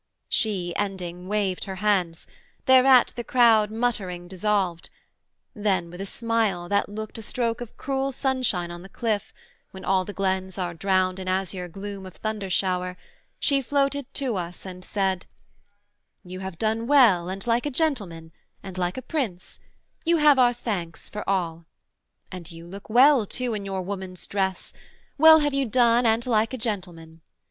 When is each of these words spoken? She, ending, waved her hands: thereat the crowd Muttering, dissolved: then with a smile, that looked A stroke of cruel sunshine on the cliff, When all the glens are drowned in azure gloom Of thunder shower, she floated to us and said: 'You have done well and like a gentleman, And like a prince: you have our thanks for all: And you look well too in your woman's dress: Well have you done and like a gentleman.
She, 0.29 0.73
ending, 0.77 1.27
waved 1.27 1.65
her 1.65 1.75
hands: 1.75 2.25
thereat 2.65 3.13
the 3.15 3.23
crowd 3.23 3.69
Muttering, 3.69 4.27
dissolved: 4.27 4.89
then 5.53 5.91
with 5.91 6.01
a 6.01 6.07
smile, 6.07 6.67
that 6.69 6.89
looked 6.89 7.19
A 7.19 7.21
stroke 7.21 7.61
of 7.61 7.77
cruel 7.77 8.11
sunshine 8.11 8.71
on 8.71 8.81
the 8.81 8.89
cliff, 8.89 9.31
When 9.69 9.85
all 9.85 10.03
the 10.03 10.11
glens 10.11 10.57
are 10.57 10.73
drowned 10.73 11.19
in 11.19 11.27
azure 11.27 11.67
gloom 11.67 12.07
Of 12.07 12.15
thunder 12.15 12.49
shower, 12.49 12.97
she 13.39 13.61
floated 13.61 14.11
to 14.15 14.37
us 14.37 14.65
and 14.65 14.83
said: 14.83 15.27
'You 16.23 16.39
have 16.39 16.57
done 16.57 16.87
well 16.87 17.29
and 17.29 17.45
like 17.45 17.67
a 17.67 17.69
gentleman, 17.69 18.31
And 18.63 18.79
like 18.79 18.97
a 18.97 19.03
prince: 19.03 19.59
you 20.03 20.17
have 20.17 20.39
our 20.39 20.51
thanks 20.51 21.09
for 21.09 21.23
all: 21.29 21.65
And 22.31 22.51
you 22.51 22.65
look 22.65 22.89
well 22.89 23.27
too 23.27 23.53
in 23.53 23.65
your 23.65 23.83
woman's 23.83 24.25
dress: 24.25 24.73
Well 25.19 25.41
have 25.41 25.53
you 25.53 25.67
done 25.67 26.07
and 26.07 26.25
like 26.25 26.55
a 26.55 26.57
gentleman. 26.57 27.21